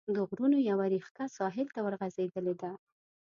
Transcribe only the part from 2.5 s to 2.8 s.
ده.